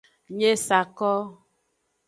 [0.37, 1.11] Nyi e sa ko.